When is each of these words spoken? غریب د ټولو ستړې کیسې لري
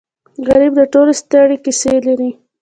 غریب 0.47 0.73
د 0.77 0.81
ټولو 0.93 1.11
ستړې 1.21 1.57
کیسې 1.65 1.95
لري 2.07 2.31